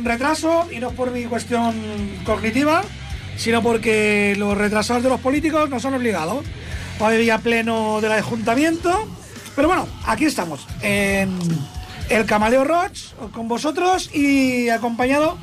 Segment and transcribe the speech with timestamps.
[0.00, 1.74] con retraso y no es por mi cuestión
[2.24, 2.82] cognitiva,
[3.36, 6.44] sino porque los retrasados de los políticos no son obligados.
[6.98, 9.06] Hoy día pleno del ayuntamiento.
[9.54, 11.36] Pero bueno, aquí estamos, en
[12.08, 15.36] el Camaleo Roach, con vosotros y acompañado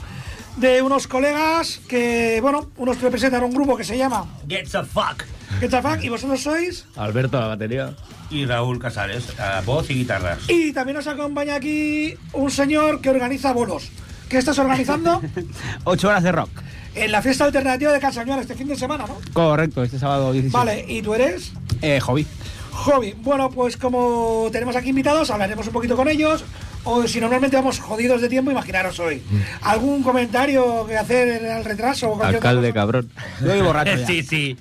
[0.56, 5.24] de unos colegas que, bueno, unos representan un grupo que se llama Get the fuck.
[5.60, 6.86] Get the Fuck y vosotros sois.
[6.96, 7.94] Alberto, la batería.
[8.30, 10.40] Y Raúl Casares, a voz y guitarras.
[10.48, 13.90] Y también nos acompaña aquí un señor que organiza bolos.
[14.30, 15.22] ¿Qué estás organizando?
[15.86, 16.50] Ocho horas de rock.
[16.96, 19.18] en la fiesta alternativa de Calzañuela este fin de semana, ¿no?
[19.34, 20.58] Correcto, este sábado 17.
[20.58, 21.52] Vale, ¿y tú eres?
[21.82, 22.26] Eh, hobby.
[22.72, 23.14] Hobby.
[23.22, 26.44] Bueno, pues como tenemos aquí invitados, hablaremos un poquito con ellos.
[26.84, 29.22] O si normalmente vamos jodidos de tiempo, imaginaros hoy.
[29.62, 32.12] ¿Algún comentario que hacer al retraso?
[32.12, 33.10] o cualquier otra Alcalde, cabrón.
[33.42, 34.08] Yo voy borracho ya.
[34.08, 34.58] sí, sí.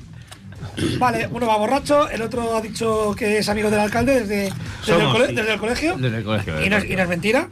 [0.98, 4.46] Vale, uno va borracho, el otro ha dicho que es amigo del alcalde desde, desde,
[4.48, 4.52] el,
[4.84, 5.34] Somos, cole- sí.
[5.34, 5.96] desde el colegio.
[5.96, 6.64] Desde el colegio.
[6.64, 7.48] Y no, es, y no es mentira.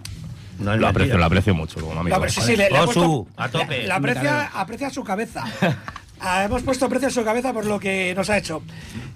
[0.59, 2.17] No Lo aprecio, lo aprecio mucho como amigo.
[2.19, 3.91] No, sí, sí, le, le he Osu, puesto- a tope.
[3.91, 5.45] aprecia, aprecia su cabeza.
[6.27, 8.63] Ah, Hemos puesto precio a su cabeza por lo que nos ha hecho.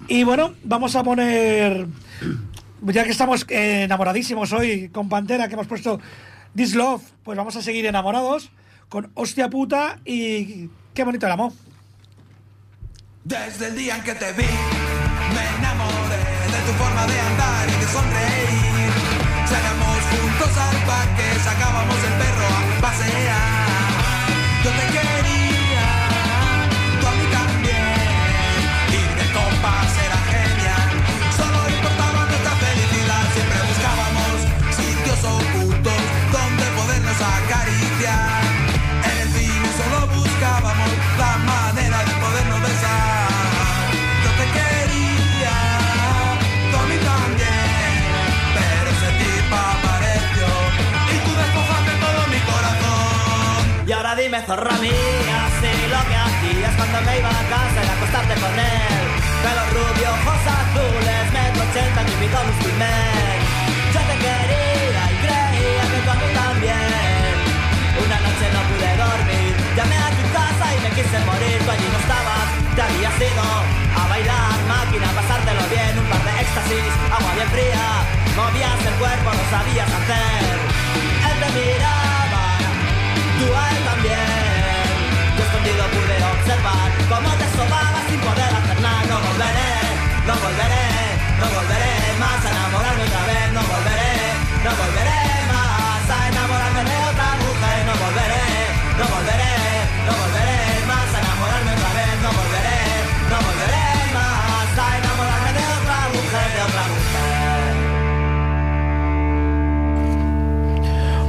[0.07, 1.87] Y bueno, vamos a poner.
[2.83, 5.99] Ya que estamos enamoradísimos hoy con Pantera, que hemos puesto
[6.55, 8.51] This Love, pues vamos a seguir enamorados
[8.89, 11.51] con Hostia Puta y Qué bonito el amor.
[13.23, 17.71] Desde el día en que te vi, me enamoré de tu forma de andar y
[17.71, 18.68] de sonreír.
[20.57, 22.38] Al parque, sacábamos el perro
[54.39, 58.55] Dime, zorra mía, si lo que hacías cuando me iba a casa era acostarte con
[58.55, 59.03] él.
[59.43, 63.35] Pelo rubio, ojos azules, metro ochenta, típico musculmen.
[63.91, 67.35] Yo te quería y creía que tú a mí también.
[67.99, 71.57] Una noche no pude dormir, llamé a tu casa y me quise morir.
[71.59, 76.23] Tú allí no estabas, te habías ido a bailar, máquina, a pasártelo bien, un par
[76.23, 77.87] de éxtasis, agua bien fría.
[78.39, 80.47] Movías el cuerpo, lo sabías hacer.
[81.27, 82.43] Él te miraba,
[83.35, 84.28] tú a él también.
[90.49, 90.85] Volveré,
[91.39, 93.47] no volveré más a enamorarme otra vez.
[93.53, 94.13] No volveré,
[94.65, 95.21] no volveré
[95.53, 97.77] más a enamorarme de otra mujer.
[97.85, 98.45] No volveré,
[98.97, 99.53] no volveré,
[100.05, 100.59] no volveré
[100.89, 102.13] más a enamorarme otra vez.
[102.25, 102.81] No volveré,
[103.29, 103.85] no volveré
[104.17, 107.69] más a enamorarme de otra mujer, de otra mujer.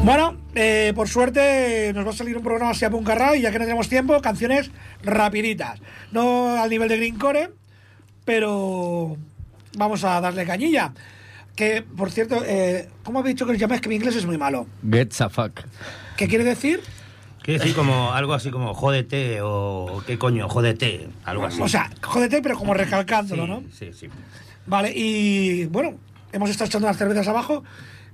[0.02, 0.24] Bueno,
[0.54, 3.58] eh, por suerte nos va a salir un programa así a puncarra y ya que
[3.58, 4.70] no tenemos tiempo, canciones
[5.02, 5.78] rapiditas.
[6.10, 7.50] No al nivel de Greencore,
[8.30, 9.16] pero
[9.76, 10.92] vamos a darle cañilla.
[11.56, 13.80] Que, por cierto, eh, ¿cómo habéis dicho que os llamáis?
[13.80, 14.68] Que mi inglés es muy malo.
[14.88, 15.62] Get the fuck.
[16.16, 16.80] ¿Qué quiere decir?
[17.42, 21.60] Quiere decir como algo así como jódete o qué coño, jódete, algo así.
[21.60, 23.62] O sea, jódete, pero como recalcándolo, sí, ¿no?
[23.76, 24.08] Sí, sí.
[24.64, 25.98] Vale, y bueno,
[26.30, 27.64] hemos estado echando unas cervezas abajo.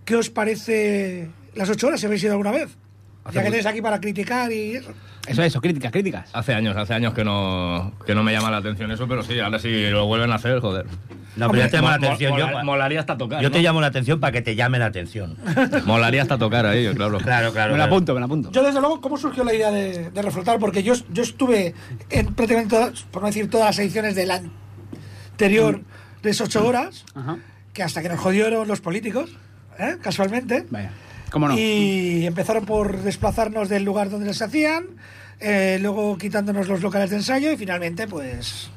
[0.06, 2.70] ¿Qué os parece las ocho horas si habéis ido alguna vez?
[3.26, 4.90] Hace Ya que muy- tenéis aquí para criticar y eso.
[5.26, 6.30] Eso, eso, críticas, críticas.
[6.32, 9.40] Hace años, hace años que no, que no me llama la atención eso, pero sí,
[9.40, 10.86] ahora sí lo vuelven a hacer, joder.
[11.34, 12.38] No, pero ya te llama la atención.
[12.38, 13.42] yo, mola- molaría hasta tocar.
[13.42, 15.36] yo te llamo la atención para que te llame la atención.
[15.84, 17.18] Molaría hasta tocar a ellos, claro.
[17.18, 17.72] Claro, claro.
[17.72, 17.92] me lo claro.
[17.94, 18.52] apunto, me lo apunto.
[18.52, 20.58] Yo, desde luego, ¿cómo surgió la idea de, de reflotar?
[20.60, 21.74] Porque yo, yo estuve
[22.08, 25.80] en prácticamente todas, por no decir todas las ediciones del anterior
[26.22, 27.36] de esas ocho horas, Ajá.
[27.72, 29.36] que hasta que nos jodieron los políticos,
[29.78, 29.96] ¿eh?
[30.00, 30.66] casualmente.
[30.70, 30.92] Vaya.
[31.36, 31.58] ¿Cómo no?
[31.58, 34.86] Y empezaron por desplazarnos del lugar donde les hacían,
[35.38, 38.70] eh, luego quitándonos los locales de ensayo y finalmente, pues,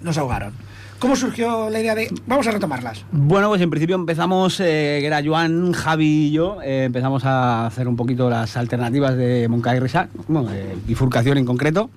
[0.00, 0.52] nos ahogaron.
[0.98, 2.12] ¿Cómo surgió la idea de.?
[2.26, 3.04] Vamos a retomarlas.
[3.12, 7.66] Bueno, pues en principio empezamos, eh, que era Joan, Javi y yo, eh, empezamos a
[7.66, 11.90] hacer un poquito las alternativas de Moncada y Risa, bueno, de bifurcación en concreto.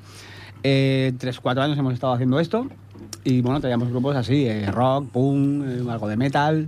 [0.61, 2.67] Eh, tres, cuatro años hemos estado haciendo esto
[3.23, 6.67] y bueno, teníamos grupos así, eh, rock, punk, eh, algo de metal.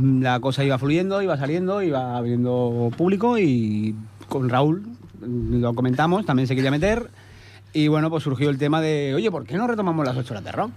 [0.00, 3.96] La cosa iba fluyendo, iba saliendo, iba viendo público y
[4.28, 4.84] con Raúl
[5.20, 7.10] lo comentamos, también se quería meter.
[7.72, 10.44] Y bueno, pues surgió el tema de, oye, ¿por qué no retomamos las ocho horas
[10.44, 10.70] de rock?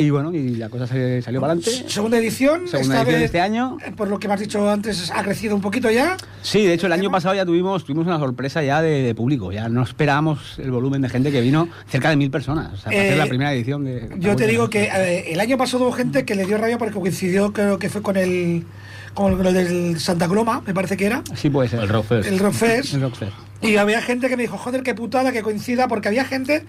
[0.00, 1.88] Y bueno, y la cosa se- salió para adelante.
[1.88, 2.66] Segunda edición.
[2.68, 3.76] Segunda esta edición de vez, este año.
[3.84, 6.16] eh, Por lo que me has dicho antes, ha crecido un poquito ya.
[6.42, 9.52] Sí, de hecho el año pasado ya tuvimos, tuvimos una sorpresa ya de, de público.
[9.52, 12.72] Ya no esperábamos el volumen de gente que vino, cerca de mil personas.
[12.72, 14.08] O sea, para Eh, hacer la primera edición de...
[14.18, 16.94] Yo te digo que eh, el año pasado hubo gente que le dio rabia porque
[16.94, 18.64] coincidió, creo que fue con el.
[19.12, 21.22] con lo del Santa Coloma, me parece que era.
[21.34, 21.80] Sí puede ser.
[21.80, 22.28] El Rockfest.
[22.28, 22.94] El Rockfest.
[22.94, 23.32] El Rockfest.
[23.60, 26.64] Y había gente que me dijo, joder, qué putada que coincida, porque había gente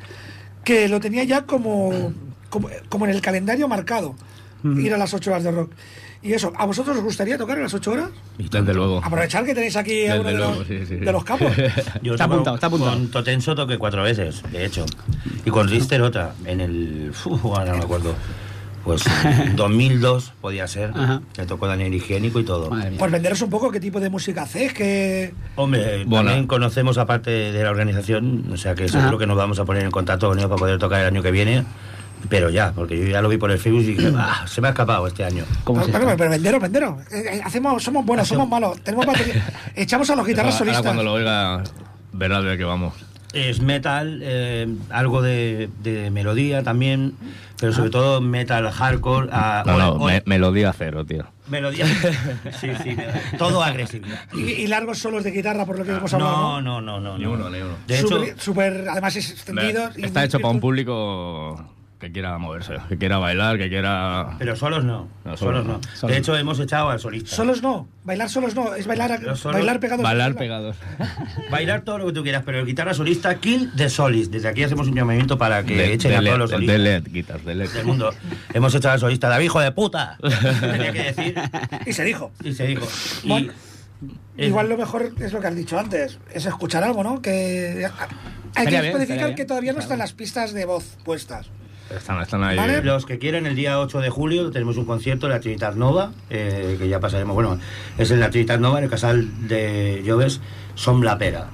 [0.66, 2.12] que lo tenía ya como,
[2.52, 4.14] como, como en el calendario marcado,
[4.64, 5.72] ir a las 8 horas de rock.
[6.24, 8.10] Y eso, ¿a vosotros os gustaría tocar a las 8 horas?
[8.38, 9.02] Desde luego.
[9.04, 10.96] Aprovechar que tenéis aquí a Desde uno de, luego, los, sí, sí.
[10.98, 11.52] de los capos.
[12.04, 12.92] Yo Está apuntado, está apuntado.
[12.92, 14.86] Con Totenso toqué cuatro veces, de hecho.
[15.44, 17.12] Y con Rister otra, en el...
[17.26, 18.14] uf, ahora no me acuerdo.
[18.84, 20.92] Pues en 2002 podía ser.
[20.96, 21.22] Ajá.
[21.34, 22.70] Que tocó Daniel Higiénico y todo.
[23.00, 25.34] Pues venderos un poco qué tipo de música hacéis, que...
[25.56, 26.26] Hombre, Bueno.
[26.30, 29.18] también conocemos aparte de la organización, o sea que seguro Ajá.
[29.18, 31.32] que nos vamos a poner en contacto con ellos para poder tocar el año que
[31.32, 31.64] viene.
[32.30, 34.68] Pero ya, porque yo ya lo vi por el Facebook y dije, ah, se me
[34.68, 35.44] ha escapado este año.
[35.64, 37.02] ¿Cómo Pero, se pero, pero venderos, venderos.
[37.12, 38.80] Eh, eh, hacemos, somos buenos, somos malos.
[38.82, 39.46] Tenemos batería.
[39.76, 40.84] Echamos a los guitarras Ahora- ahora solistas.
[40.84, 41.64] cuando lo oiga,
[42.14, 42.94] verás de qué vamos.
[43.34, 47.14] Es metal, eh, algo de, de melodía también,
[47.62, 49.30] pero sobre todo metal hardcore.
[49.32, 51.26] ah, No, o- no, o- me- melodía cero, tío.
[51.48, 51.86] melodía.
[52.60, 52.98] sí, sí,
[53.38, 54.20] todo agresividad.
[54.34, 56.62] Y, y largos solos de guitarra, por lo que hemos hablado.
[56.62, 57.18] No, no, no, no.
[57.18, 57.32] Ni no.
[57.32, 57.76] uno, ni uno.
[57.88, 58.22] De hecho,
[58.92, 59.90] además es extendido.
[59.96, 61.66] Está hecho para un público
[62.02, 64.36] que quiera moverse, que quiera bailar, que quiera...
[64.40, 65.08] pero solos no.
[65.24, 66.08] No, solos solos no.
[66.10, 67.36] De hecho, hemos echado al solista.
[67.36, 70.04] Solos no, bailar solos no, es bailar, solos- bailar pegados.
[70.04, 70.76] Bailar pegados.
[71.52, 74.32] Bailar todo lo que tú quieras, pero el guitarra solista, kill the solis.
[74.32, 76.80] Desde aquí hacemos un llamamiento para que De, echen de a todos los de solistas
[76.80, 77.70] LED, guitas, de LED.
[77.70, 78.14] del mundo.
[78.54, 80.18] Hemos echado al solista, David, hijo de puta.
[80.60, 81.36] Tenía que decir.
[81.86, 82.32] Y se dijo.
[82.44, 82.88] Y se dijo.
[83.24, 83.52] Y, Bueno,
[84.38, 87.22] es- Igual lo mejor es lo que has dicho antes, es escuchar algo, ¿no?
[87.22, 87.88] Que
[88.56, 91.48] hay que especificar que todavía no están las pistas de voz puestas.
[91.96, 92.58] Están, están ahí.
[92.58, 92.84] Vale.
[92.84, 96.12] Los que quieren, el día 8 de julio tenemos un concierto en la Trinitat Nova,
[96.30, 97.34] eh, que ya pasaremos.
[97.36, 97.60] Bueno,
[97.98, 100.42] es en la Trinitat Nova, en el casal de Lloves,
[100.76, 101.48] Som la Pera.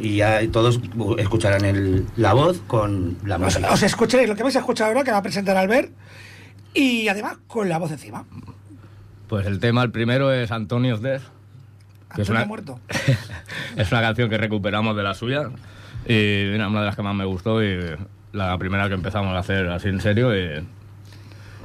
[0.00, 0.80] Y ya todos
[1.18, 3.72] escucharán el- la voz con la Os, música.
[3.72, 5.90] os escucharéis lo que vais a escuchar ahora, que va a presentar Albert,
[6.72, 8.24] y además con la voz encima.
[9.28, 11.22] Pues el tema, el primero es Antonio's Death.
[12.14, 12.80] Que es Antonio una, muerto.
[13.76, 15.50] es una canción que recuperamos de la suya.
[16.06, 17.76] Y mira, una de las que más me gustó y
[18.32, 20.36] la primera que empezamos a hacer así en serio.
[20.36, 20.64] Y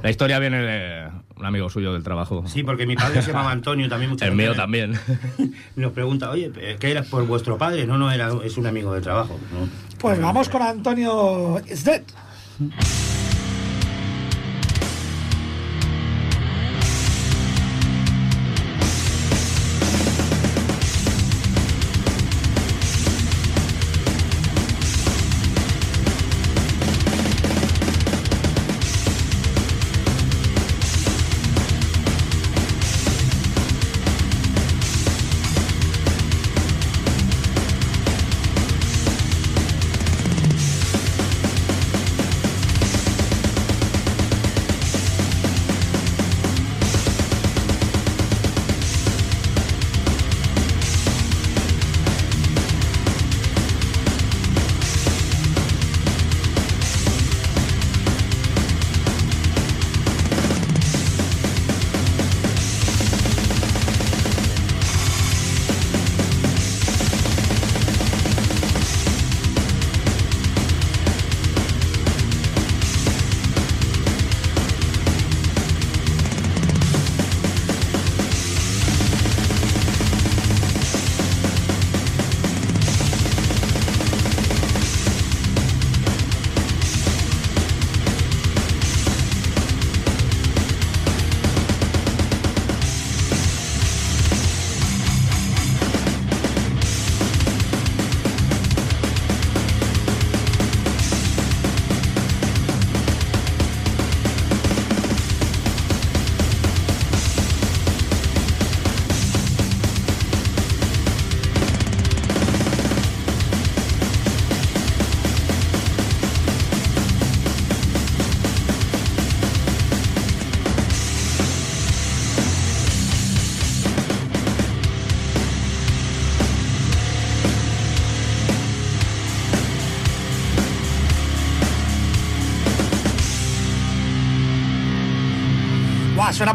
[0.02, 2.44] la historia viene de un amigo suyo del trabajo.
[2.46, 4.10] Sí, porque mi padre se llamaba Antonio también.
[4.10, 4.98] muchas El mío veces también.
[5.76, 7.86] Nos pregunta, oye, ¿qué eras por vuestro padre?
[7.86, 9.38] No, no, era, es un amigo de trabajo.
[9.52, 9.68] ¿no?
[9.98, 11.84] Pues vamos con Antonio Is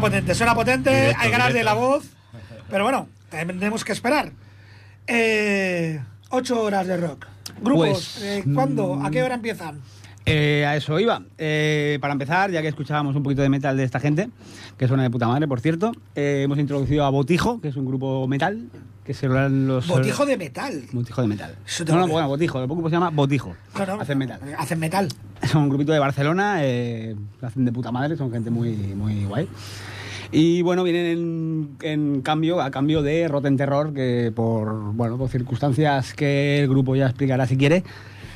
[0.00, 2.04] suena potente, suena potente, Directo, hay ganas de la voz,
[2.70, 4.32] pero bueno, tenemos que esperar.
[5.06, 7.26] Eh, ocho horas de rock.
[7.60, 9.00] Grupos, Pues, eh, ¿cuándo?
[9.04, 9.80] ¿A qué hora empiezan?
[10.30, 11.22] Eh, a eso iba.
[11.38, 14.30] Eh, para empezar, ya que escuchábamos un poquito de metal de esta gente,
[14.76, 17.86] que suena de puta madre, por cierto, eh, hemos introducido a Botijo, que es un
[17.86, 18.68] grupo metal,
[19.04, 19.86] que se los...
[19.88, 20.84] Botijo de metal.
[20.92, 21.56] Botijo de metal.
[21.88, 23.56] No, no, bueno, Botijo, el grupo se llama Botijo.
[23.74, 24.40] Claro, Hacen metal.
[24.56, 25.08] Hacen metal.
[25.50, 29.48] Son un grupito de Barcelona, lo hacen de puta madre, son gente muy, muy guay.
[30.32, 35.28] Y bueno, vienen en, en cambio, a cambio de Rotten Terror, que por, bueno, por
[35.28, 37.82] circunstancias que el grupo ya explicará si quiere,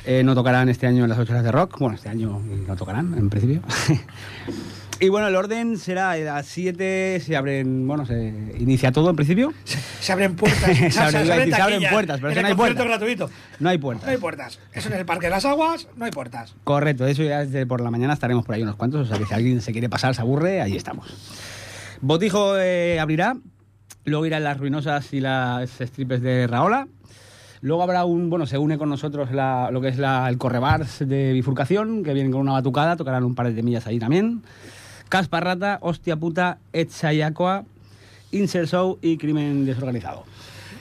[0.05, 1.77] eh, no tocarán este año en las 8 horas de rock.
[1.79, 3.61] Bueno, este año no tocarán, en principio.
[4.99, 9.15] y bueno, el orden será a las 7, se abren, bueno, se inicia todo en
[9.15, 9.53] principio.
[9.99, 10.61] Se abren puertas.
[10.77, 11.91] Se abren- se taquillas.
[11.93, 12.85] puertas, pero en eso el no hay puertas.
[12.85, 13.29] gratuito.
[13.59, 14.05] No hay puertas.
[14.05, 14.59] No hay puertas.
[14.73, 16.55] Eso en el Parque de las Aguas, no hay puertas.
[16.63, 19.25] Correcto, eso ya desde por la mañana estaremos por ahí unos cuantos, o sea que
[19.25, 21.13] si alguien se quiere pasar, se aburre, ahí estamos.
[22.01, 23.37] Botijo eh, abrirá,
[24.03, 26.87] luego irán las ruinosas y las strippers de Raola.
[27.65, 30.99] Luego habrá un, bueno, se une con nosotros la- lo que es la- el correbars
[30.99, 34.43] de bifurcación, que vienen con una batucada, tocarán un par de temillas ahí también.
[35.09, 37.63] Casparrata, Hostia Puta, Etchayacoa,
[38.31, 40.25] Insert Show y Crimen Desorganizado.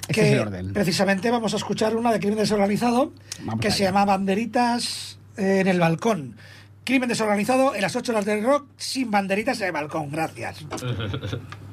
[0.02, 0.72] Este que es el orden.
[0.74, 3.12] precisamente vamos a escuchar una de crimen desorganizado
[3.44, 3.76] Vamos que allá.
[3.76, 6.36] se llama Banderitas eh, en el balcón.
[6.84, 10.10] Crimen desorganizado en las 8 horas del rock sin banderitas en el balcón.
[10.10, 10.62] Gracias.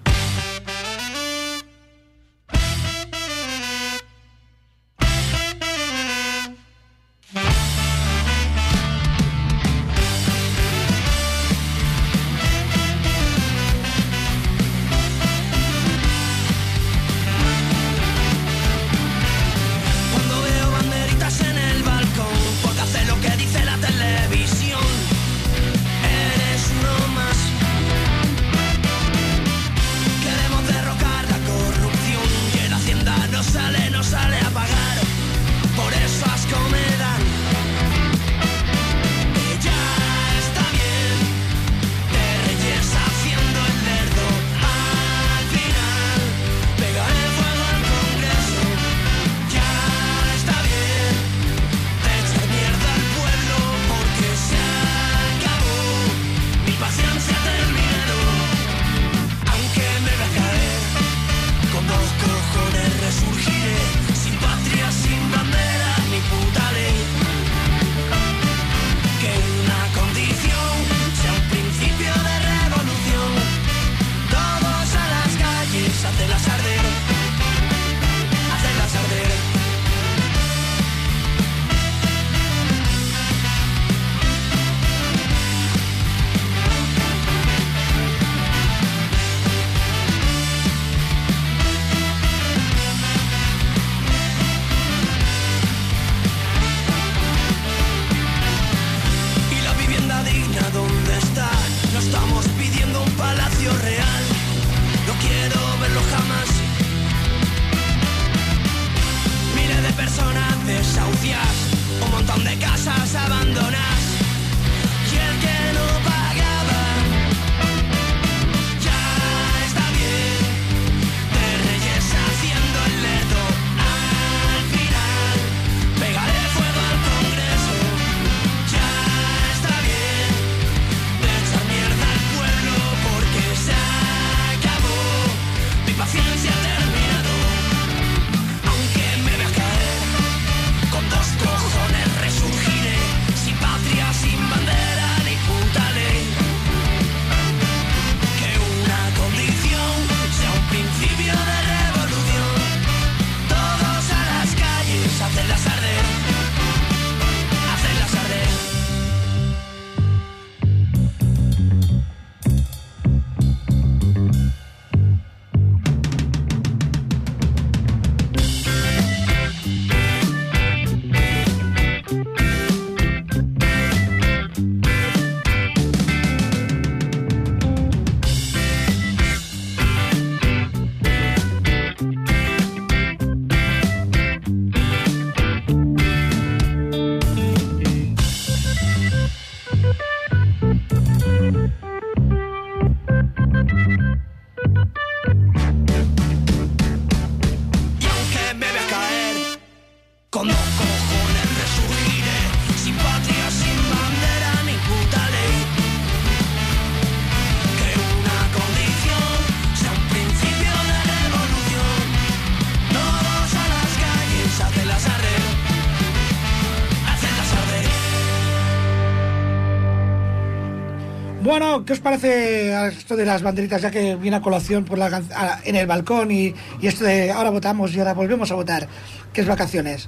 [221.81, 224.99] Bueno, ¿qué os parece a esto de las banderitas, ya que viene a colación por
[224.99, 225.23] la,
[225.65, 228.87] en el balcón y, y esto de ahora votamos y ahora volvemos a votar?
[229.33, 230.07] ¿Qué es vacaciones?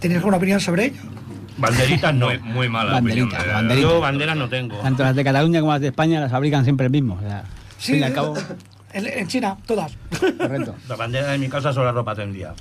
[0.00, 1.02] ¿Tenéis alguna opinión sobre ello?
[1.58, 2.26] Banderitas no.
[2.28, 3.90] Muy, muy mala Banderitas, opinión de- banderitas.
[3.92, 4.78] Yo banderas no tengo.
[4.78, 7.14] Tanto las de Cataluña como las de España las fabrican siempre el mismo.
[7.16, 7.44] O sea,
[7.76, 8.34] Sí, fin y al cabo,
[8.94, 9.92] en, en China, todas.
[10.38, 10.74] correcto.
[10.88, 12.54] La bandera de mi casa son la ropa tendría.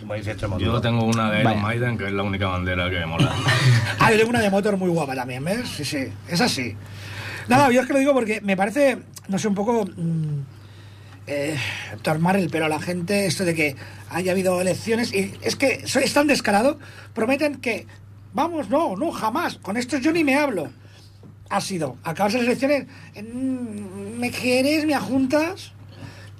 [0.00, 0.66] Como dice Extremadura.
[0.72, 1.60] Yo tengo una de Iron.
[1.60, 3.30] Maiden, que es la única bandera que me mola.
[4.00, 5.68] Ah, yo tengo una de motor muy guapa también, ¿ves?
[5.68, 6.74] Sí, sí, es así.
[7.48, 10.40] Nada, yo es que lo digo porque me parece, no sé, un poco mm,
[11.26, 11.56] eh,
[12.02, 13.76] tomar el pelo a la gente esto de que
[14.10, 16.78] haya habido elecciones y es que es tan descarado,
[17.14, 17.86] prometen que,
[18.32, 20.70] vamos, no, no, jamás, con estos yo ni me hablo.
[21.50, 25.72] Ha sido, acabarse las elecciones, mm, ¿me quieres, me ajuntas?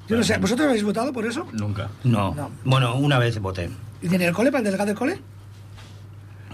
[0.09, 1.47] Yo no sé, ¿vosotros habéis votado por eso?
[1.53, 1.89] Nunca.
[2.03, 2.35] No.
[2.35, 2.51] No.
[2.65, 3.71] Bueno, una vez voté.
[4.03, 5.19] ¿Y en el cole, para el delegado del cole?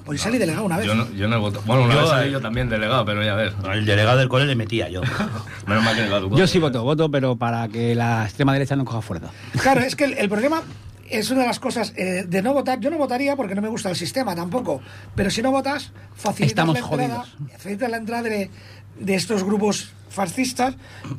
[0.05, 0.87] Pues salí delegado una vez.
[0.87, 1.63] Yo no, yo no he votado.
[1.67, 3.53] Bueno, una Yo, vez salí yo también delegado, pero ya ves.
[3.73, 5.03] El delegado del cole le metía yo.
[5.67, 8.85] Menos mal que no Yo sí voto, voto, pero para que la extrema derecha no
[8.85, 9.29] coja fuerza.
[9.61, 10.63] Claro, es que el, el problema
[11.09, 12.81] es una de las cosas eh, de no votar.
[12.81, 14.81] Yo no votaría porque no me gusta el sistema tampoco.
[15.15, 17.53] Pero si no votas, facilitas Estamos la entrada, jodidos.
[17.59, 18.51] facilitas la entrada de,
[18.99, 20.75] de estos grupos fascistas.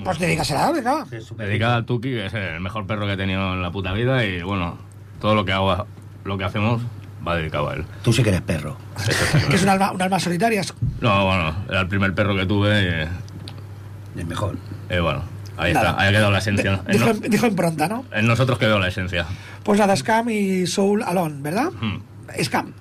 [0.03, 1.07] Pues dedícasela, venga.
[1.07, 3.93] Sí, Dedicada al Tuki, que es el mejor perro que he tenido en la puta
[3.93, 4.25] vida.
[4.25, 4.79] Y bueno,
[5.21, 5.87] todo lo que hago,
[6.25, 6.83] lo que hacemos,
[7.27, 7.85] va dedicado a él.
[8.03, 8.77] Tú sí que eres perro.
[9.49, 10.63] Que es un alma, un alma solitaria.
[11.01, 13.07] No, bueno, era el primer perro que tuve.
[14.17, 14.57] Y, El mejor.
[14.91, 15.23] y bueno,
[15.59, 15.91] ahí Nada.
[15.91, 16.81] está, ahí ha quedado la esencia.
[16.87, 18.05] En, Dijo, no- dijo impronta, ¿no?
[18.13, 19.27] en nosotros quedó la esencia.
[19.63, 21.71] Pues nada, Scam y Soul Alone, ¿verdad?
[21.81, 21.99] Hmm.
[22.43, 22.73] Scam.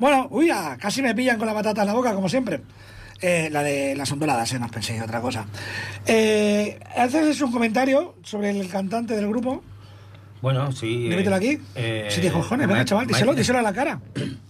[0.00, 2.60] Bueno, uy, ah, casi me pillan con la patata en la boca, como siempre.
[3.22, 5.44] Eh, la de las onduladas, eh, no penséis otra cosa.
[6.06, 9.62] Eh, haces un comentario sobre el cantante del grupo.
[10.40, 11.06] Bueno, sí.
[11.06, 11.58] eh, Dímetelo aquí.
[11.74, 14.00] eh, si te cojones, venga, Ma- chaval, díselo, díselo a la cara.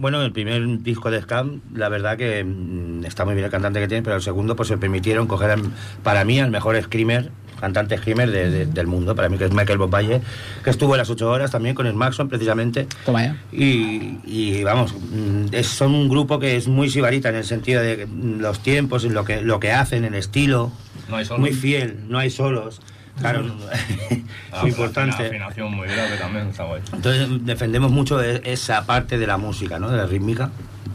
[0.00, 3.78] Bueno, el primer disco de Scam, la verdad que mm, está muy bien el cantante
[3.78, 5.56] que tiene, pero el segundo pues se permitieron coger
[6.02, 7.30] para mí al mejor screamer,
[7.60, 10.20] cantante screamer de- de- del mundo, para mí que es Michael Bobaye,
[10.64, 12.86] que estuvo en las ocho horas también con el Maxon precisamente.
[13.04, 13.36] Toma ya.
[13.52, 17.82] Y, y, vamos, mm, es- son un grupo que es muy sibarita en el sentido
[17.82, 18.06] de
[18.38, 20.70] los tiempos, en lo que, lo que hacen, el estilo,
[21.08, 21.40] No hay solos.
[21.40, 22.80] muy fiel, no hay solos.
[23.20, 23.44] Claro,
[24.10, 25.16] es importante.
[25.16, 26.80] Una afinación muy grave también, está guay.
[26.92, 29.90] Entonces defendemos mucho e- esa parte de la música, ¿no?
[29.90, 30.50] De la rítmica,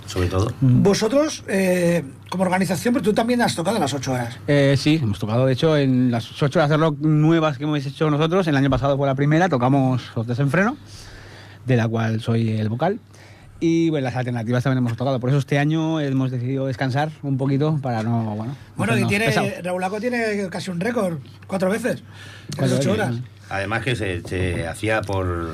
[0.08, 0.54] sobre todo.
[0.62, 4.39] Vosotros, eh, como organización, pero tú también has tocado las ocho horas.
[4.48, 7.86] Eh, sí, hemos tocado, de hecho, en las ocho horas de rock nuevas que hemos
[7.86, 10.76] hecho nosotros, el año pasado fue la primera, tocamos Los Desenfreno,
[11.67, 13.00] de la cual soy el vocal.
[13.60, 15.19] Y bueno, las alternativas también hemos tocado.
[15.19, 18.36] Por eso este año hemos decidido descansar un poquito para no.
[18.36, 19.48] Bueno, Bueno, y tiene, pesado.
[19.62, 22.02] Raúl tiene casi un récord, cuatro veces,
[22.58, 23.13] en ocho horas.
[23.52, 25.52] Además que se, se hacía por,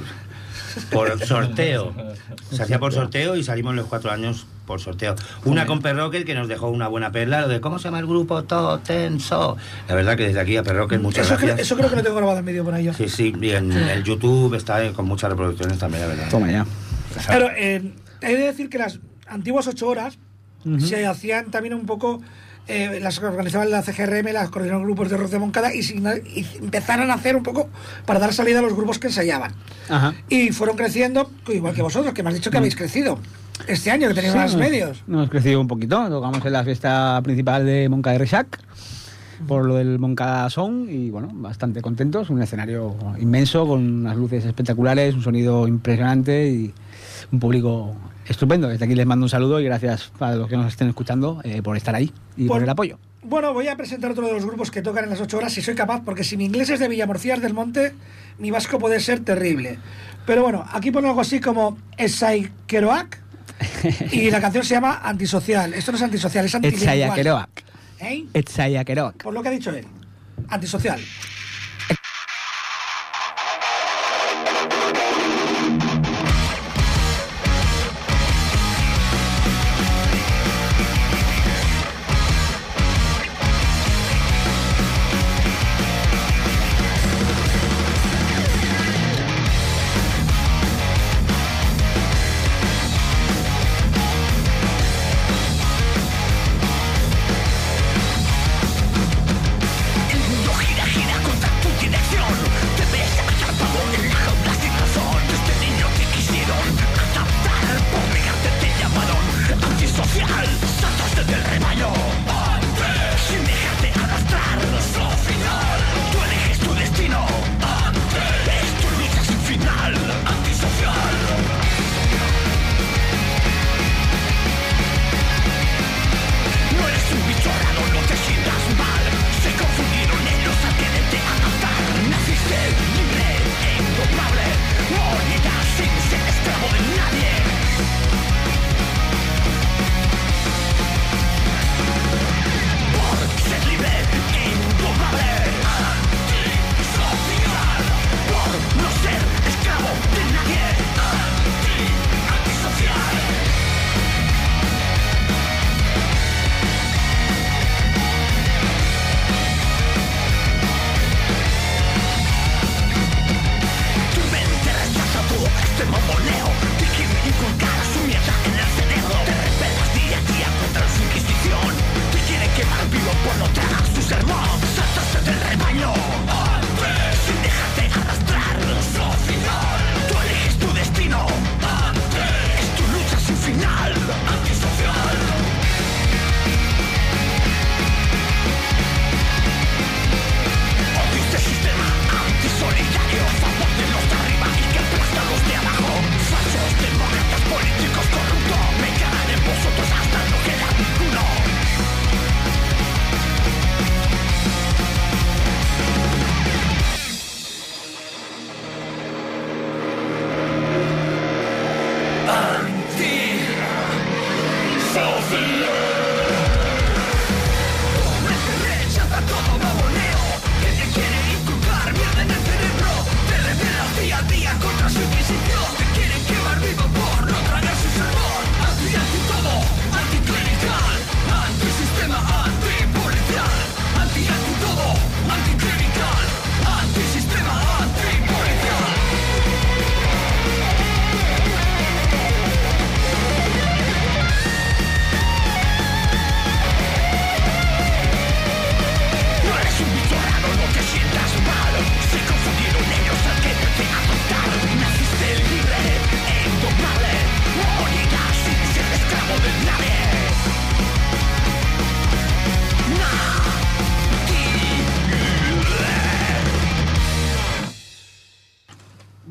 [0.91, 1.93] por sorteo.
[2.51, 5.15] Se hacía por sorteo y salimos los cuatro años por sorteo.
[5.45, 8.05] Una con Perroquet que nos dejó una buena perla, lo de cómo se llama el
[8.07, 9.57] grupo Todo Tenso.
[9.87, 11.65] La verdad que desde aquí a Perroquet muchas Eso, creo- gracias.
[11.67, 12.93] eso creo que lo tengo grabado en vídeo por ahí yo.
[12.93, 16.29] Sí, sí, y en el YouTube está eh, con muchas reproducciones también, la verdad.
[16.29, 16.65] Toma ya.
[17.27, 20.17] Pero eh, he de decir que las antiguas ocho horas
[20.79, 22.21] se hacían también un poco.
[22.69, 27.11] Eh, las organizaban la CGRM, las coordinaron grupos de rock de Moncada y, y empezaron
[27.11, 27.67] a hacer un poco
[28.05, 29.51] para dar salida a los grupos que ensayaban.
[29.89, 30.13] Ajá.
[30.29, 33.19] Y fueron creciendo, igual que vosotros, que me has dicho que habéis crecido
[33.67, 35.03] este año, que tenéis más hemos- medios.
[35.07, 36.07] Hemos crecido un poquito.
[36.09, 38.59] Tocamos en la fiesta principal de Monca de Resac,
[39.47, 42.29] por lo del Monca Song, y bueno, bastante contentos.
[42.29, 46.73] Un escenario inmenso, con unas luces espectaculares, un sonido impresionante y
[47.31, 47.95] un público
[48.29, 48.67] estupendo.
[48.69, 51.61] Desde aquí les mando un saludo y gracias a los que nos estén escuchando eh,
[51.61, 52.97] por estar ahí y por, Por- el apoyo.
[53.21, 55.61] Bueno, voy a presentar otro de los grupos que tocan en las ocho horas, si
[55.61, 57.93] soy capaz, porque si mi inglés es de Villamorcías del Monte,
[58.37, 59.77] mi vasco puede ser terrible.
[60.25, 63.17] Pero bueno, aquí pone algo así como Esai Keroak
[64.13, 65.73] y la canción se llama Antisocial.
[65.73, 66.87] Esto no es antisocial, es antilingual.
[66.87, 67.49] Etzayakeroak.
[67.99, 68.25] ¿Eh?
[69.21, 69.85] Por lo que ha dicho él.
[70.47, 70.99] Antisocial.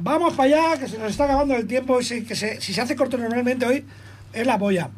[0.08, 2.00] Vamos para allá, que se nos está acabando el tiempo.
[2.00, 3.84] y si- que se- si se hace corto normalmente hoy,
[4.32, 4.88] es la polla.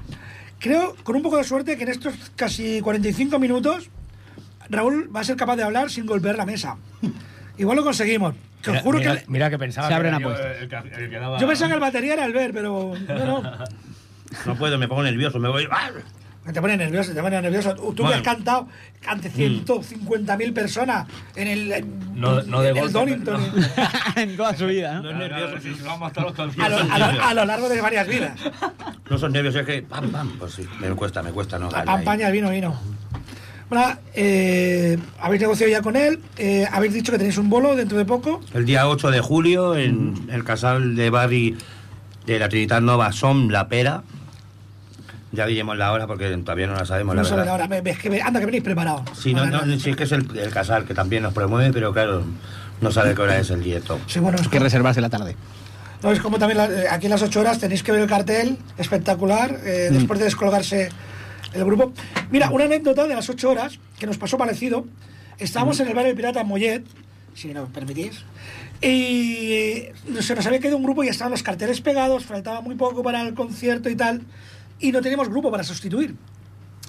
[0.59, 3.91] Creo, con un poco de suerte, que en estos casi 45 minutos,
[4.69, 6.77] Raúl va a ser capaz de hablar sin golpear la mesa.
[7.59, 8.35] Igual lo conseguimos.
[8.63, 9.25] Que os Mira, juro mira, que.
[9.29, 10.57] mira que pensaba Se que abren yo apuestas.
[10.63, 12.93] el el daba- Yo pensaba que el batería era el ver, pero.
[13.09, 13.43] No, no.
[14.47, 15.67] No puedo, me pongo nervioso, me voy.
[16.53, 17.75] Te pone nervioso, te pone nervioso.
[17.75, 18.69] Tú que has cantado
[19.07, 21.85] ante 150.000 personas en el.
[22.15, 23.41] No- no de en el Donington.
[24.17, 25.03] en toda su vida, ¿no?
[25.03, 27.81] No es nervioso, si vamos hasta los A lo, a lo- a lo largo de
[27.81, 28.33] varias vidas.
[29.09, 29.83] No son nervios, es que.
[29.83, 30.39] Pam, pam.
[30.39, 31.69] Pues sí, me cuesta, me cuesta, no.
[31.69, 32.79] Campaña, el vino, vino.
[33.69, 37.97] Bueno, eh, habéis negociado ya con él, eh, habéis dicho que tenéis un bolo dentro
[37.99, 38.41] de poco.
[38.53, 41.57] El día 8 de julio, en el casal de Barri
[42.27, 44.03] de la Trinitat Nova, Som La Pera.
[45.33, 47.99] Ya diremos la hora porque todavía no la sabemos, No la ahora, me- me- es
[47.99, 49.03] que me- anda que venís preparados.
[49.17, 51.93] Sí, no, no, sí, es que es el, el casal que también nos promueve, pero
[51.93, 52.25] claro,
[52.81, 54.01] no sabe qué hora es el directo.
[54.09, 55.37] Sí, bueno, es, Hay que como, reservarse la tarde.
[56.03, 58.09] no, es como también la- eh, aquí en las 8 horas tenéis que ver el
[58.09, 60.89] cartel espectacular eh, después de descolgarse
[61.53, 61.93] el grupo.
[62.33, 64.85] Mira, una anécdota de las 8 horas que nos pasó parecido.
[65.39, 66.85] Estábamos en el bar El Pirata Mollet,
[67.35, 68.25] si lo permitís,
[68.83, 69.85] y
[70.21, 73.23] se nos había quedado un grupo y estaban los carteles pegados, faltaba muy poco para
[73.23, 74.23] el concierto y tal,
[74.81, 76.17] y no teníamos grupo para sustituir.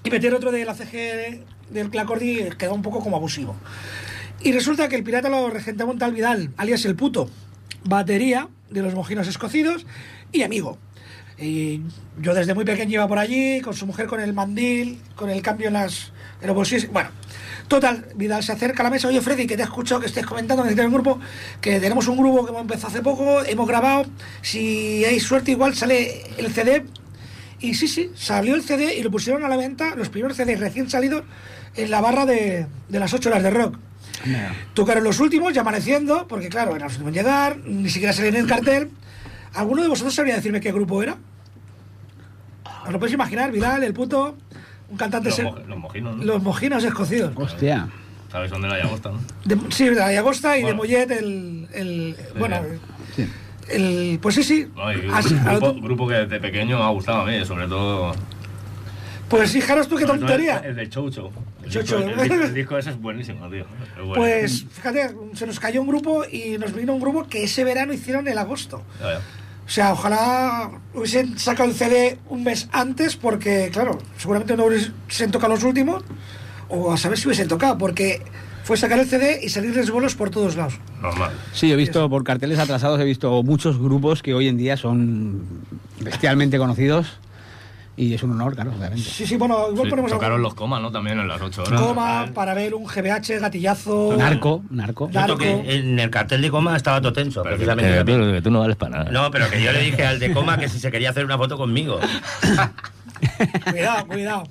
[0.04, 3.56] Y meter otro de la CG del Clacordi quedaba un poco como abusivo.
[4.43, 7.30] Y resulta que el pirata lo regentaba un Vidal, alias el puto,
[7.84, 9.86] batería de los mojinos escocidos
[10.32, 10.80] y amigo.
[11.38, 11.82] Y
[12.19, 15.41] yo desde muy pequeño iba por allí, con su mujer con el mandil, con el
[15.41, 16.91] cambio en las en los bolsillos.
[16.91, 17.10] Bueno,
[17.67, 20.25] total, Vidal se acerca a la mesa, oye Freddy, que te he escuchado que estés
[20.25, 21.19] comentando que un grupo,
[21.62, 24.06] que tenemos un grupo que hemos empezado hace poco, hemos grabado,
[24.41, 26.84] si hay suerte igual sale el CD.
[27.62, 30.60] Y sí, sí, salió el CD y lo pusieron a la venta, los primeros CDs
[30.60, 31.24] recién salidos,
[31.76, 33.78] en la barra de, de las 8 horas de rock.
[34.74, 38.36] Tocaron los últimos, ya amaneciendo, porque claro, eran los últimos en llegar, ni siquiera salían
[38.36, 38.89] en el cartel.
[39.54, 41.17] ¿Alguno de vosotros sabría decirme qué grupo era?
[42.86, 43.52] ¿Os lo podéis imaginar?
[43.52, 44.36] Vidal, el puto,
[44.89, 45.30] un cantante...
[45.30, 46.24] Los, ser- mo- los mojinos, ¿no?
[46.24, 47.34] los mojinos escocidos.
[47.36, 47.88] Hostia.
[48.32, 49.20] ¿Sabes dónde la llagosta, no?
[49.43, 50.74] De- sí, de Ayagosta y de.
[50.74, 51.68] Mollet, el...
[51.74, 52.62] el- bueno,
[53.16, 53.28] Sí.
[53.74, 54.67] El, pues sí, sí.
[54.76, 57.43] No, y Has- un a lo grupo, que desde pequeño me ha gustado a mí,
[57.45, 58.13] sobre todo.
[59.30, 60.57] pues fijaros tú qué tontería.
[60.59, 61.32] El, el de Chocho.
[61.63, 63.61] El, disco- el disco- el disco ese es buenísimo, tío.
[63.61, 64.13] Es bueno.
[64.15, 67.93] Pues fíjate, se nos cayó un grupo y nos vino un grupo que ese verano
[67.93, 68.84] hicieron el agosto.
[69.65, 75.32] O sea, ojalá hubiesen sacado el CD un mes antes porque, claro, seguramente no hubiesen
[75.32, 76.03] tocado los últimos
[76.67, 78.22] o a saber si hubiesen tocado porque
[78.72, 80.76] fue sacar el CD y salirles bolos por todos lados.
[81.01, 81.32] Normal.
[81.51, 85.41] Sí, he visto por carteles atrasados, he visto muchos grupos que hoy en día son
[85.99, 87.17] bestialmente conocidos
[87.97, 89.03] y es un honor, claro, obviamente.
[89.03, 90.89] Sí, sí, bueno, igual Sí, ponemos tocaron algún- los comas, ¿no?
[90.89, 91.82] También en las 8 horas.
[91.82, 94.15] Coma, para ver un GBH, gatillazo.
[94.17, 95.09] Narco, narco.
[95.11, 95.34] Yo Narco.
[95.34, 98.05] toqué en el cartel de coma estaba todo tenso, Pero que, precisamente.
[98.05, 99.11] que tú, que tú no vales para nada.
[99.11, 101.38] No, pero que yo le dije al de coma que si se quería hacer una
[101.38, 101.99] foto conmigo.
[103.69, 104.43] Cuidado, cuidado.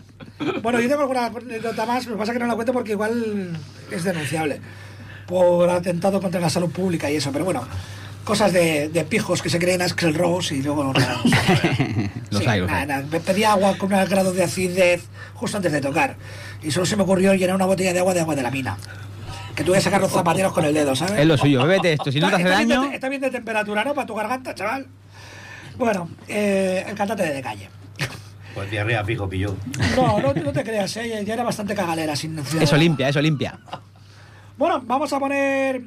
[0.63, 3.59] Bueno, yo tengo alguna anécdota más, lo que pasa que no la cuento porque igual
[3.91, 4.61] es denunciable
[5.27, 7.63] por atentado contra la salud pública y eso, pero bueno,
[8.25, 10.93] cosas de, de pijos que se creen Axel Rose y luego...
[10.93, 12.87] Los Sí, hay, los nada, hay.
[12.87, 16.17] nada, me pedí agua con un grado de acidez justo antes de tocar
[16.63, 18.77] y solo se me ocurrió llenar una botella de agua de agua de la mina.
[19.55, 21.19] Que tuve que sacar los zapateros con el dedo, ¿sabes?
[21.21, 22.93] Es lo suyo, bébete esto, si no te hace Está bien de- daño...
[22.93, 23.95] está bien de temperatura, ¿no?
[23.95, 24.87] Para tu garganta, chaval.
[25.77, 27.69] Bueno, eh, el cantante de calle.
[28.55, 29.57] Pues diarrea fijo pilló.
[29.97, 31.25] No, no, no te creas, ¿eh?
[31.25, 32.63] ya era bastante cagalera sin necesidad.
[32.63, 33.59] Eso limpia, eso limpia.
[34.57, 35.83] Bueno, vamos a poner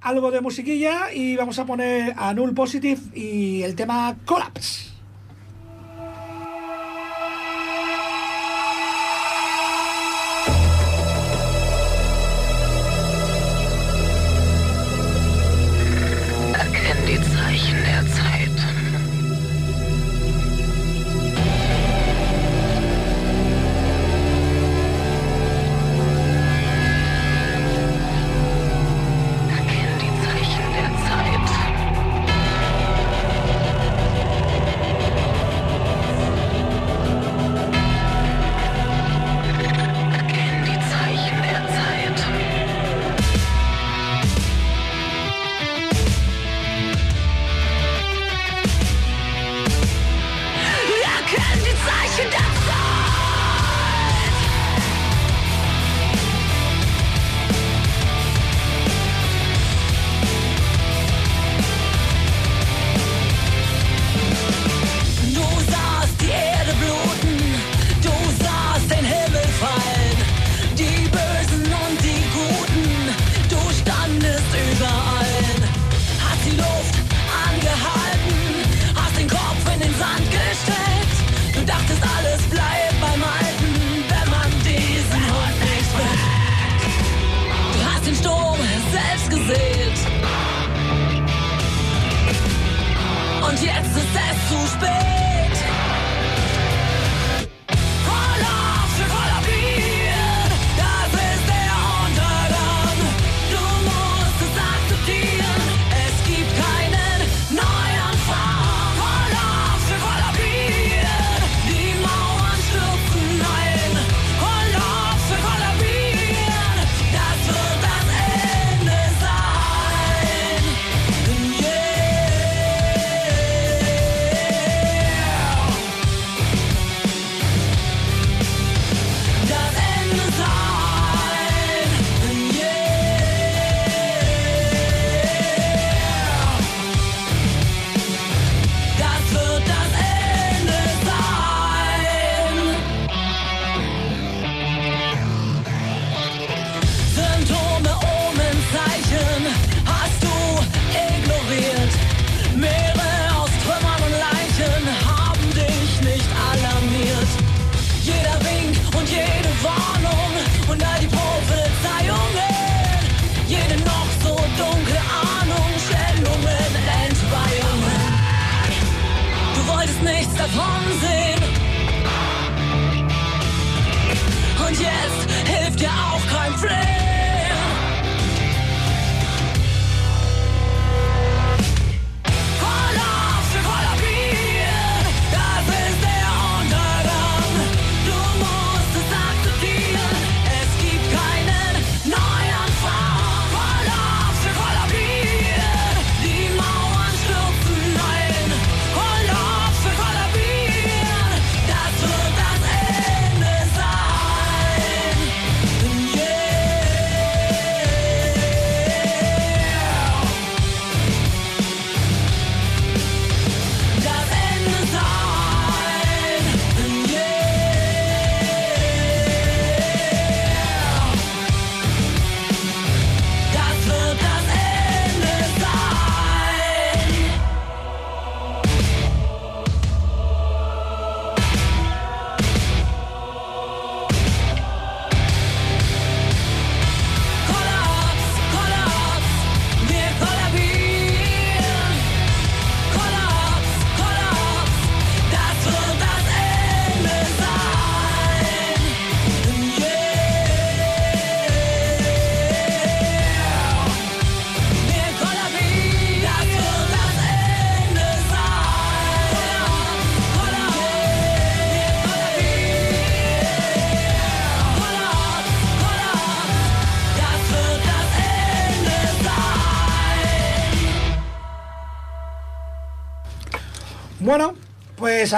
[0.00, 4.93] algo de musiquilla y vamos a poner a Null Positive y el tema Collapse.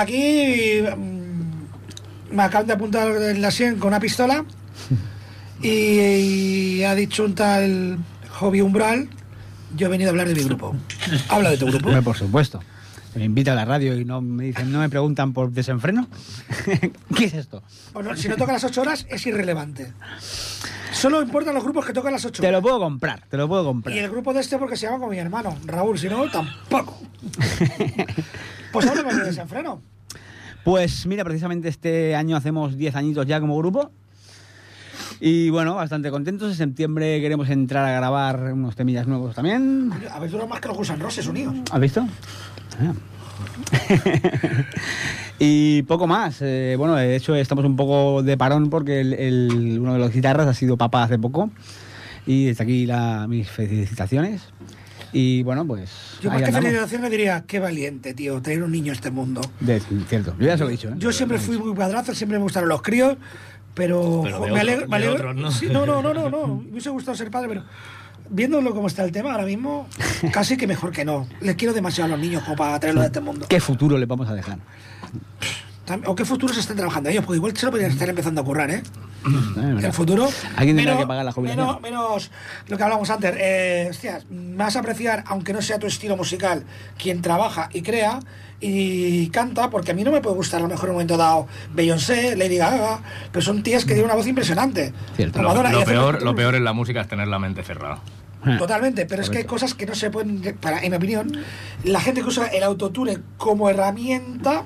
[0.00, 4.44] Aquí mm, me acaban de apuntar en la sien con una pistola
[5.62, 7.98] y, y ha dicho un tal
[8.38, 9.08] Hobby Umbral,
[9.76, 10.74] yo he venido a hablar de mi grupo.
[11.28, 11.86] Habla de tu grupo.
[11.88, 12.60] Hombre, por supuesto.
[13.14, 16.06] Me invita a la radio y no me dicen, no me preguntan por desenfreno.
[17.16, 17.62] ¿Qué es esto?
[17.94, 19.90] Bueno, si no toca las 8 horas es irrelevante.
[20.92, 22.62] Solo importan los grupos que tocan las 8 Te lo horas.
[22.62, 23.96] puedo comprar, te lo puedo Y comprar.
[23.96, 26.98] el grupo de este porque se llama como mi hermano, Raúl, si no, tampoco.
[28.76, 29.80] Pues háblame de desenfreno.
[30.64, 33.90] Pues mira, precisamente este año hacemos 10 añitos ya como grupo.
[35.18, 36.50] Y bueno, bastante contentos.
[36.50, 39.90] En septiembre queremos entrar a grabar unos temillas nuevos también.
[40.12, 41.54] Habéis durado más que los Gusan Roses unidos.
[41.72, 42.06] ¿Has visto?
[42.78, 42.92] Ah.
[45.38, 46.38] y poco más.
[46.42, 50.12] Eh, bueno, de hecho estamos un poco de parón porque el- el- uno de los
[50.12, 51.50] guitarras ha sido papá hace poco.
[52.26, 54.42] Y desde aquí la, mis felicitaciones.
[55.18, 55.90] Y bueno, pues...
[56.20, 56.64] Yo más que andamos.
[56.66, 59.40] felicitación le diría, qué valiente, tío, traer un niño a este mundo.
[59.60, 60.88] De- cierto, yo ya se lo he dicho.
[60.90, 60.94] ¿eh?
[60.98, 63.16] Yo siempre fui muy padrazo, siempre me gustaron los críos,
[63.74, 64.86] pero, me otro- alegro.
[64.88, 65.50] me alegro- ¿no?
[65.50, 66.46] Sí, no, no, no, no, no.
[66.64, 67.64] Me hubiese gustado ser padre, pero
[68.28, 69.88] viéndolo como está el tema ahora mismo,
[70.32, 71.26] casi que mejor que no.
[71.40, 73.46] Les quiero demasiado a los niños como para traerlos a este mundo.
[73.48, 74.58] ¿Qué futuro le vamos a dejar?
[76.06, 77.24] ¿O qué futuros están trabajando ellos?
[77.24, 78.82] Porque igual se lo podrían estar empezando a currar, ¿eh?
[79.26, 80.28] Eh, El futuro.
[80.56, 81.66] Alguien tendrá que pagar la jubilación.
[81.66, 82.30] Menos, menos
[82.68, 83.34] lo que hablamos antes.
[83.38, 86.64] Eh, hostias, vas a apreciar, aunque no sea tu estilo musical,
[86.98, 88.20] quien trabaja y crea
[88.60, 91.16] y canta, porque a mí no me puede gustar a lo mejor en un momento
[91.16, 94.92] dado Beyoncé, Lady Gaga, pero son tías que tienen una voz impresionante.
[95.14, 95.42] Cierto.
[95.42, 98.00] Lo, peor, lo peor en la música es tener la mente cerrada.
[98.58, 101.32] Totalmente, pero es que hay cosas que no se pueden, para, en mi opinión,
[101.82, 104.62] la gente que usa el autotune como herramienta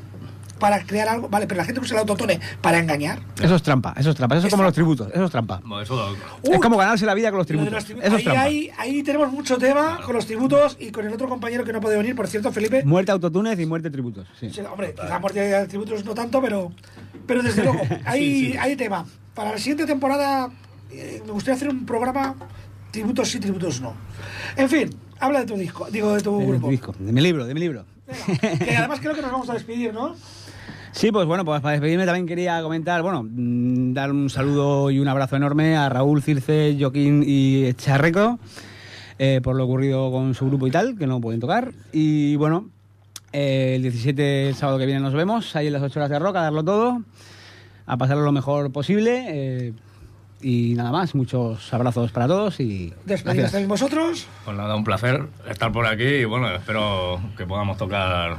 [0.60, 1.28] para crear algo.
[1.28, 3.18] Vale, pero la gente usa el autotune para engañar.
[3.42, 4.36] Eso es trampa, eso es trampa.
[4.36, 5.60] Eso es como los tributos, eso es trampa.
[5.64, 7.72] Bueno, eso Uy, es como ganarse la vida con los Lo de tributos.
[7.74, 8.06] los tributos.
[8.08, 8.42] Eso es ahí, trampa.
[8.42, 11.80] ahí- ahí tenemos mucho tema con los tributos y con el otro compañero que no
[11.80, 12.84] puede venir, por cierto, Felipe.
[12.84, 14.28] Muerte autotunes y muerte tributos.
[14.38, 14.50] Sí.
[14.50, 16.70] Sí, hombre, quizá por de tributos no tanto, pero,
[17.26, 19.06] pero desde luego, hay, hay tema.
[19.34, 20.50] Para la siguiente temporada
[20.90, 22.34] eh, me gustaría hacer un programa
[22.90, 23.94] tributos sí, tributos no.
[24.56, 24.90] En fin,
[25.20, 26.68] habla de tu disco, digo, de tu De mi grupo.
[26.68, 27.84] disco, de mi libro, de mi libro.
[28.06, 30.16] Venga, que además creo que nos vamos a despedir, ¿no?
[30.92, 34.98] Sí, pues bueno, pues para despedirme también quería comentar, bueno, mm, dar un saludo y
[34.98, 38.38] un abrazo enorme a Raúl, Circe, Joaquín y Charreco
[39.22, 41.72] eh, por lo ocurrido con su grupo y tal, que no pueden tocar.
[41.92, 42.70] Y bueno,
[43.34, 46.18] eh, el 17, el sábado que viene nos vemos, ahí en las 8 horas de
[46.18, 47.02] rock, a darlo todo,
[47.84, 49.26] a pasarlo lo mejor posible.
[49.28, 49.72] eh,
[50.42, 54.26] y nada más, muchos abrazos para todos y Despedidos también vosotros.
[54.46, 58.38] Pues nada, un placer estar por aquí y bueno, espero que podamos tocar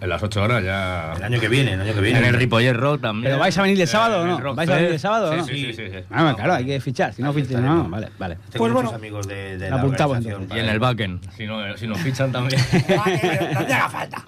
[0.00, 1.12] en las 8 horas ya.
[1.16, 2.18] El año que viene, el año que viene.
[2.20, 3.24] En el Ripollet Rock también.
[3.32, 4.54] ¿Pero vais a venir el Eh, sábado o no?
[4.54, 5.44] ¿Vais a venir el sábado o sí, no?
[5.46, 5.82] Sí, sí, sí.
[5.90, 5.98] sí.
[6.10, 7.84] Ah, claro, hay que fichar, si no estaremos.
[7.84, 8.36] no, vale, vale.
[8.50, 8.96] Tengo Pues muchos bueno.
[8.96, 10.18] amigos de, de la apuntamos.
[10.24, 12.60] Y en el backend, si, no, si nos fichan también.
[12.96, 14.24] Vale, no te haga falta.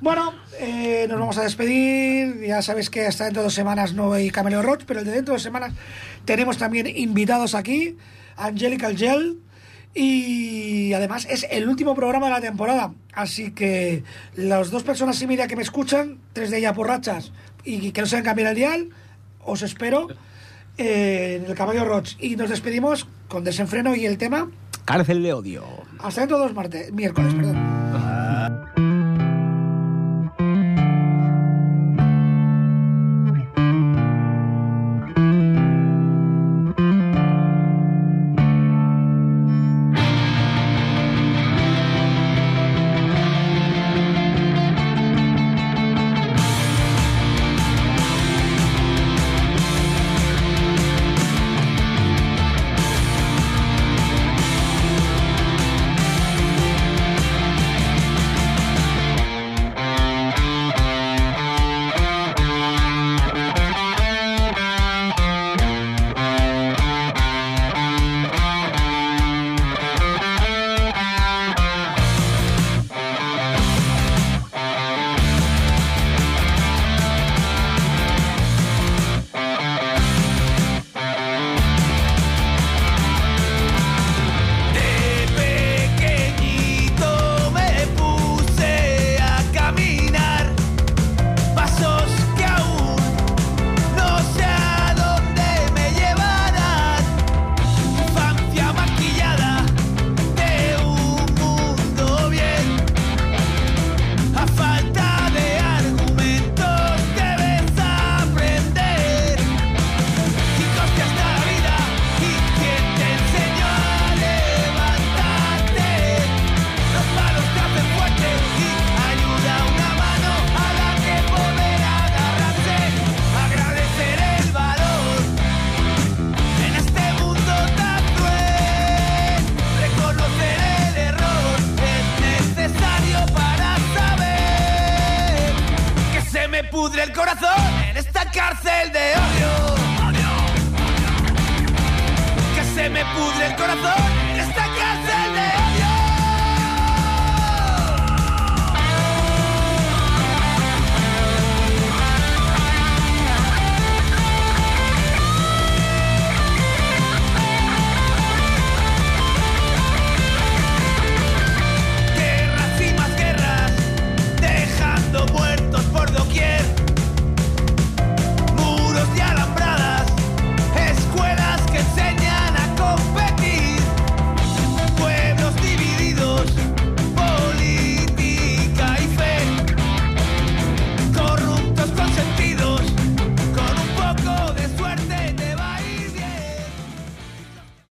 [0.00, 2.40] Bueno, eh, nos vamos a despedir.
[2.46, 5.12] Ya sabes que hasta dentro de dos semanas no hay Cameleo Rock, pero el de
[5.12, 5.72] dentro de dos semanas
[6.26, 7.96] tenemos también invitados aquí,
[8.36, 9.38] Angelical Gel.
[9.94, 12.92] Y además es el último programa de la temporada.
[13.12, 14.02] Así que
[14.34, 17.32] las dos personas y media que me escuchan, tres de ellas borrachas
[17.64, 18.88] y que no se cambiar el dial,
[19.44, 20.08] os espero
[20.76, 22.08] eh, en el Caballo Rock.
[22.18, 24.50] Y nos despedimos con desenfreno y el tema.
[24.84, 25.64] Cárcel de odio.
[26.00, 27.73] Hasta dentro de dos martes, miércoles, perdón.